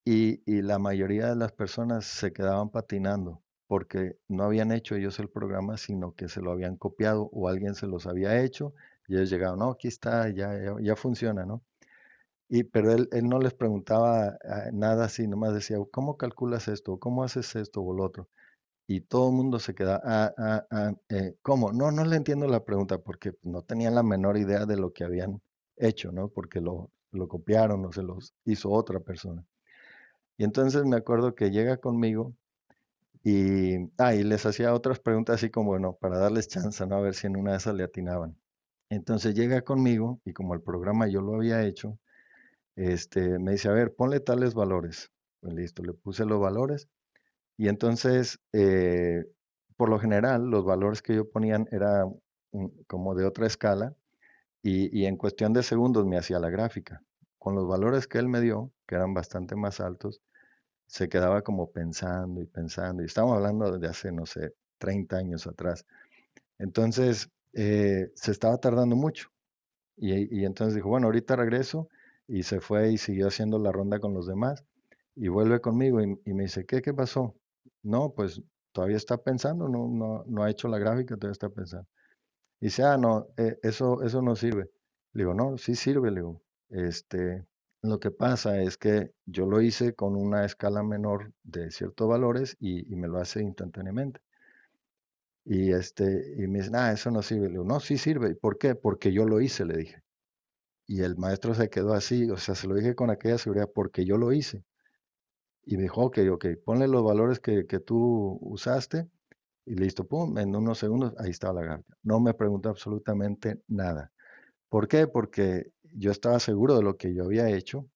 [0.05, 5.21] Y, y la mayoría de las personas se quedaban patinando porque no habían hecho ellos
[5.21, 8.75] el programa, sino que se lo habían copiado o alguien se los había hecho
[9.07, 11.63] y ellos llegaban, no, aquí está, ya, ya, ya funciona, ¿no?
[12.49, 16.99] Y, pero él, él no les preguntaba ah, nada así, nomás decía, ¿cómo calculas esto?
[16.99, 18.29] ¿Cómo haces esto o lo otro?
[18.89, 21.73] Y todo el mundo se queda, ah, ah, ah, eh, ¿cómo?
[21.73, 25.05] No, no le entiendo la pregunta porque no tenían la menor idea de lo que
[25.05, 25.41] habían
[25.77, 26.29] hecho, ¿no?
[26.29, 29.45] Porque lo, lo copiaron o se los hizo otra persona.
[30.39, 32.35] Y entonces me acuerdo que llega conmigo
[33.23, 36.97] y, ah, y les hacía otras preguntas así como, bueno, para darles chance, ¿no?
[36.97, 38.37] A ver si en una de esas le atinaban.
[38.91, 41.99] Entonces llega conmigo y como el programa yo lo había hecho,
[42.77, 45.11] este, me dice, a ver, ponle tales valores.
[45.41, 46.89] Pues listo, le puse los valores
[47.57, 49.25] y entonces, eh,
[49.77, 52.07] por lo general, los valores que yo ponían era
[52.87, 53.95] como de otra escala
[54.63, 57.03] y, y en cuestión de segundos me hacía la gráfica.
[57.39, 60.21] Con los valores que él me dio, que eran bastante más altos,
[60.91, 63.03] se quedaba como pensando y pensando.
[63.03, 65.87] Y estamos hablando de hace, no sé, 30 años atrás.
[66.59, 69.31] Entonces, eh, se estaba tardando mucho.
[69.97, 71.89] Y, y entonces dijo, bueno, ahorita regreso.
[72.29, 74.65] Y se fue y siguió haciendo la ronda con los demás.
[75.17, 77.37] Y vuelve conmigo y, y me dice, ¿qué, qué pasó?
[77.83, 81.89] No, pues todavía está pensando, no, no, no ha hecho la gráfica, todavía está pensando.
[82.61, 84.71] Y dice, ah, no, eh, eso, eso no sirve.
[85.13, 86.43] Le digo, no, sí sirve, le digo.
[86.71, 87.47] Este,
[87.83, 92.57] lo que pasa es que yo lo hice con una escala menor de ciertos valores
[92.61, 94.21] y, me lo hace instantáneamente.
[95.45, 97.49] Y este, y me dice, ah, eso no sirve.
[97.49, 98.31] Le no, sí sirve.
[98.31, 98.75] ¿Y por qué?
[98.75, 100.03] Porque yo lo hice, le dije.
[100.87, 104.05] Y el maestro se quedó así, o sea, se lo dije con aquella seguridad, porque
[104.05, 104.65] yo lo hice.
[105.65, 109.09] Y me dijo, ok, ok, ponle los valores que, que tú usaste
[109.67, 111.97] y listo, pum, en unos segundos, ahí estaba la gráfica.
[112.03, 114.11] No me preguntó absolutamente nada.
[114.69, 115.07] ¿Por qué?
[115.07, 117.87] Porque yo estaba seguro de lo que yo había hecho.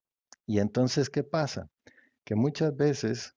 [0.46, 1.70] Y entonces, ¿qué pasa?
[2.24, 3.34] Que muchas veces,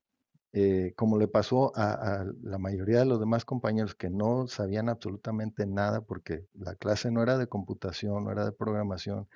[0.53, 5.65] eh, como le pasó a, la mayoría de los demás compañeros que no sabían absolutamente
[5.65, 9.27] nada porque la clase no era de computación, no era de programación,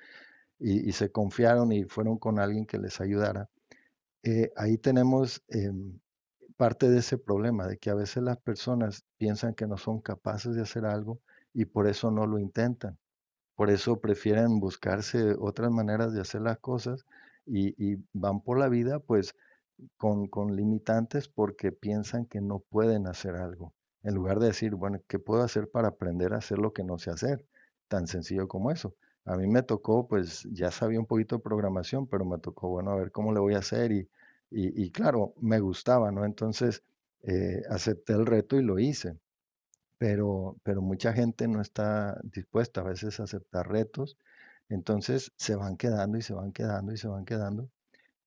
[0.58, 3.50] y, y se confiaron y fueron con alguien que les ayudara,
[4.22, 5.98] eh, ahí tenemos em,
[6.56, 10.54] parte de ese problema, de que a veces las personas piensan que no son capaces
[10.54, 11.20] de hacer algo
[11.52, 12.98] y por eso no lo intentan.
[13.56, 17.04] Por eso prefieren buscarse otras maneras de hacer las cosas
[17.46, 19.34] y, van por la vida pues
[19.96, 23.72] con, limitantes porque piensan que no pueden hacer algo.
[24.02, 26.98] En lugar de decir, bueno, ¿qué puedo hacer para aprender a hacer lo que no
[26.98, 27.44] sé hacer?
[27.88, 28.94] Tan sencillo como eso.
[29.24, 32.90] A mí me tocó, pues ya sabía un poquito de programación, pero me tocó, bueno,
[32.90, 34.08] a ver cómo le voy a hacer y,
[34.50, 36.24] y, y claro, me gustaba, ¿no?
[36.24, 36.82] Entonces
[37.22, 39.16] eh, acepté el reto y lo hice
[40.02, 44.18] pero, pero mucha gente no está dispuesta a veces a aceptar retos,
[44.68, 47.70] entonces se van quedando y se van quedando y se van quedando.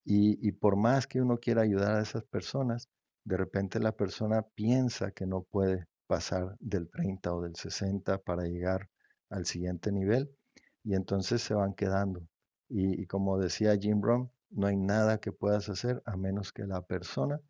[0.05, 2.87] Y, y por más que uno quiera ayudar a esas personas,
[3.25, 8.43] de repente la persona piensa que no puede pasar del 30 o del 60 para
[8.43, 8.89] llegar
[9.29, 10.33] al siguiente nivel
[10.81, 12.25] y entonces se van quedando.
[12.69, 16.83] Y, como decía Jim Rohn, no hay nada que puedas hacer a menos que la
[16.83, 17.41] persona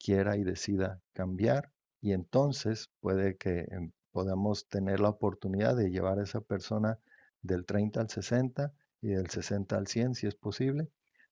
[0.00, 1.70] quiera y decida cambiar
[2.00, 6.98] y entonces puede que em, podamos tener la oportunidad de llevar a esa persona
[7.42, 10.88] del 30 al 60 y del 60 al 100 si es posible.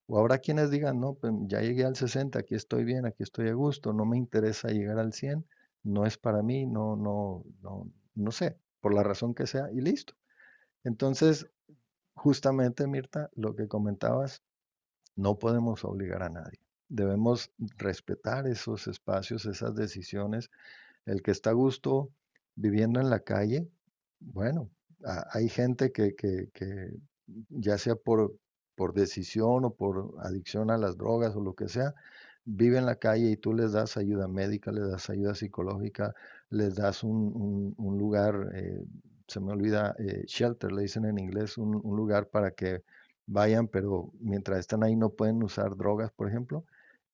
[0.07, 3.49] O habrá quienes digan, no, pues ya llegué al 60, aquí estoy bien, aquí estoy
[3.49, 5.45] a gusto, no me interesa llegar al 100,
[5.83, 9.81] no es para mí, no, no, no, no sé, por la razón que sea y
[9.81, 10.15] listo.
[10.85, 11.49] Entonces,
[12.15, 14.43] justamente, Mirta, lo que comentabas,
[15.17, 16.66] no podemos obligar a nadie.
[16.89, 20.51] Debemos respetar esos espacios, esas decisiones.
[21.07, 22.11] El que está a gusto
[22.57, 23.69] viviendo en la calle,
[24.21, 24.71] bueno,
[25.33, 26.91] hay gente que, que- que
[27.51, 28.35] ya sea por,
[28.75, 31.95] por decisión o por adicción a las drogas o lo que sea,
[32.45, 36.15] vive en la calle y tú les das ayuda médica, les das ayuda psicológica,
[36.51, 38.85] les das un, lugar, eh,
[39.27, 42.83] se me olvida, eh, shelter, le dicen en inglés, un, lugar para que
[43.27, 46.65] vayan, pero mientras están ahí no pueden usar drogas, por ejemplo,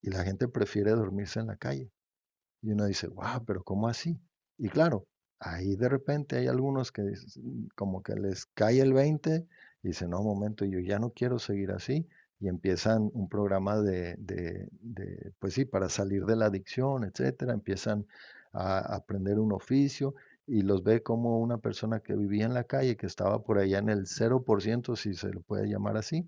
[0.03, 1.89] y la gente prefiere dormirse en la calle.
[2.61, 4.19] Y uno dice, wow, pero ¿cómo así?
[4.57, 5.07] Y claro,
[5.39, 7.13] ahí de repente hay algunos que
[7.75, 9.47] como que les cae el 20
[9.81, 12.07] y dicen, no, momento, yo ya no quiero seguir así
[12.39, 18.05] y empiezan un programa de, de, pues sí, para salir de la adicción, etcétera, empiezan
[18.51, 22.97] a aprender un oficio y los ve como una persona que vivía en la calle,
[22.97, 26.27] que estaba por allá en el 0%, si se lo puede llamar así,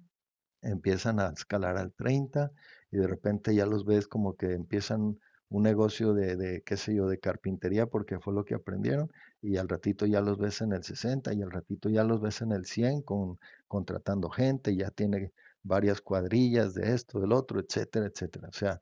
[0.62, 2.52] empiezan a escalar al 30
[2.96, 5.20] y de repente ya los ves como que empiezan
[5.50, 9.58] un negocio de, de, qué sé yo, de carpintería porque fue lo que aprendieron y
[9.58, 12.54] al ratito ya los ves en el 60 y al ratito ya los ves en
[12.54, 13.38] el 100 con,
[13.68, 18.48] contratando gente, ya tiene varias cuadrillas de esto, del otro, etcétera, etcétera.
[18.48, 18.82] O sea,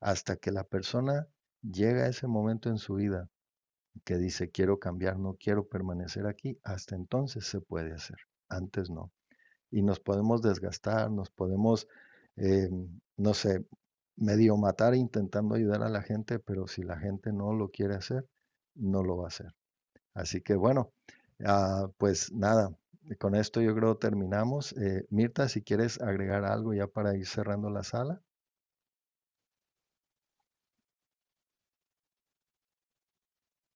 [0.00, 1.28] hasta que la persona
[1.62, 3.28] llega a ese momento en su vida
[4.04, 8.16] que dice quiero cambiar, no quiero permanecer aquí, hasta entonces se puede hacer,
[8.48, 9.12] antes no.
[9.70, 11.86] Y nos podemos desgastar, nos podemos,
[12.36, 12.68] eh,
[13.16, 13.64] no sé,
[14.16, 18.26] medio matar intentando ayudar a la gente, pero si la gente no lo quiere hacer,
[18.74, 19.54] no lo va a hacer.
[20.14, 20.92] Así que bueno,
[21.46, 22.70] ah, pues nada,
[23.20, 24.74] con esto yo creo terminamos.
[24.78, 28.22] Eh, Mirta, si quieres agregar algo ya para ir cerrando la sala.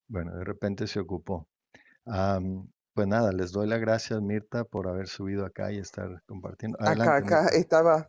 [0.09, 1.47] Bueno, de repente se ocupó.
[2.95, 6.79] Pues nada, les doy las gracias, Mirta, por haber subido acá y estar compartiendo.
[6.81, 8.09] acá, acá estaba,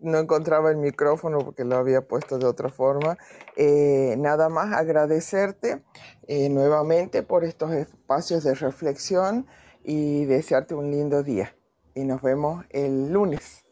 [0.00, 3.16] no encontraba el micrófono porque lo había puesto de otra forma.
[3.56, 5.82] Eh, nada más agradecerte
[6.26, 9.46] eh, nuevamente por estos espacios de reflexión
[9.84, 11.54] y desearte un lindo día.
[11.94, 13.64] Y nos vemos el lunes.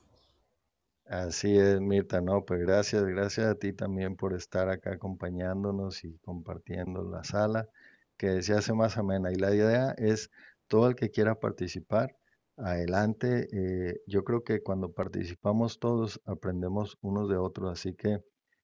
[1.07, 6.17] Así es, Mirta, no, pues gracias, gracias a ti también por estar acá acompañándonos y
[6.19, 7.69] compartiendo la sala,
[8.17, 9.33] que se hace más amena.
[9.33, 10.31] Y la idea es,
[10.69, 12.17] todo el que quiera participar,
[12.57, 13.49] adelante.
[13.53, 18.21] Eh, yo creo que cuando participamos todos, aprendemos unos de otros, así que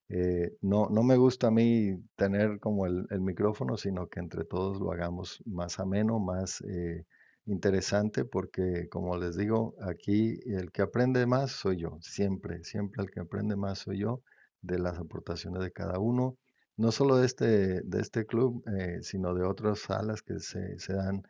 [0.09, 4.81] eh, no, no me gusta a mí tener como el, micrófono, sino que entre todos
[4.81, 6.61] lo hagamos más ameno, más...
[6.63, 7.05] Eh,
[7.47, 13.11] interesante porque, como les digo, aquí el que aprende más soy yo, siempre, siempre el
[13.11, 14.23] que aprende más soy yo
[14.63, 16.37] de las aportaciones de cada uno,
[16.81, 20.95] no solo de este, de este club, eh, sino de otras salas que se, se
[20.95, 21.23] dan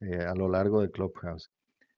[0.00, 1.50] eh, a lo largo de Clubhouse.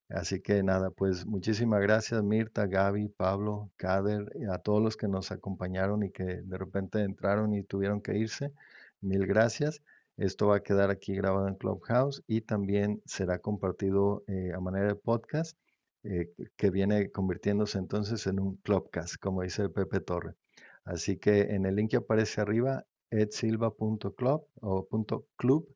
[0.08, 5.32] Así que nada, pues muchísimas gracias Mirta, Gaby, Pablo, Kader, a todos los que nos
[5.32, 8.52] acompañaron y que de repente entraron y tuvieron que irse.
[9.00, 9.82] Mil gracias.
[10.16, 14.86] Esto va a quedar aquí grabado en Clubhouse y también será compartido eh, a manera
[14.86, 15.58] de podcast,
[16.56, 20.34] que viene convirtiéndose entonces en un Clubcast, como dice Pepe Torre.
[20.84, 24.88] Así que en el link que aparece arriba, edsilva.club o
[25.36, 25.68] .club,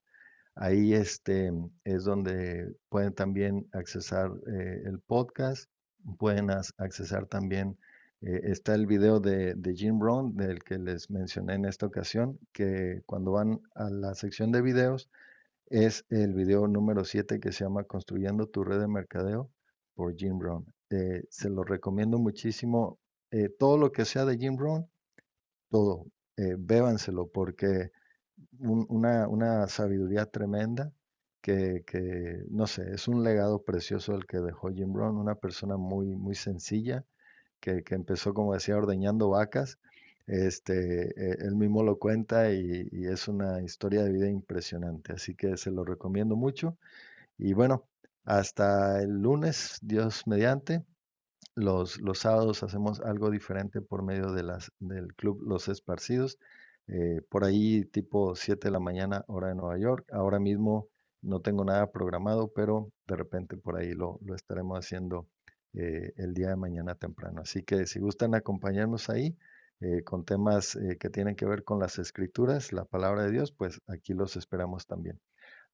[0.54, 1.52] ahí este,
[1.84, 5.70] es donde pueden también accesar eh, el podcast,
[6.18, 7.78] pueden accesar también
[8.22, 13.02] eh, está el video de, Jim Brown, del que les mencioné en esta ocasión, que
[13.06, 15.10] cuando van a la sección de videos,
[15.66, 19.50] es el video número 7 que se llama Construyendo tu red de mercadeo
[19.94, 20.64] por Jim Brown.
[20.90, 22.98] Eh, se lo recomiendo muchísimo.
[23.58, 24.88] Todo lo que sea de Jim Brown,
[25.68, 26.06] todo,
[26.36, 27.90] bébanselo porque
[28.58, 30.92] una, una, sabiduría tremenda
[31.40, 35.76] que, que, no sé, es un legado precioso el que dejó Jim Brown, una persona
[35.76, 37.04] muy, muy sencilla,
[37.60, 39.78] que, empezó, como decía, ordeñando vacas.
[40.26, 45.56] Este, eh, él mismo lo cuenta y, es una historia de vida impresionante, así que
[45.56, 46.76] se lo recomiendo mucho.
[47.38, 47.84] Y bueno,
[48.24, 50.84] hasta el lunes, Dios mediante.
[51.56, 56.38] Los, los sábados hacemos algo diferente por medio de las, del club Los Esparcidos.
[56.86, 60.06] Eh, por ahí tipo 7 de la mañana, hora de Nueva York.
[60.12, 60.88] Ahora mismo
[61.22, 65.26] no tengo nada programado, pero de repente por ahí lo, lo estaremos haciendo
[65.72, 67.40] eh, el día de mañana temprano.
[67.40, 69.36] Así que si gustan acompañarnos ahí
[69.80, 73.80] eh, con temas que tienen que ver con las escrituras, la palabra de Dios, pues
[73.86, 75.18] aquí los esperamos también.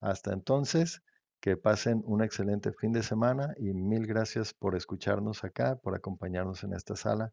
[0.01, 1.03] Hasta entonces,
[1.43, 6.63] que pasen un excelente fin de semana y mil gracias por escucharnos acá, por acompañarnos
[6.63, 7.33] en esta sala.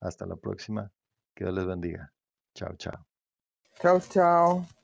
[0.00, 0.92] Hasta la próxima.
[1.34, 2.12] Que Dios les bendiga.
[2.54, 3.04] Chao, chao.
[3.80, 4.77] Chao, chao.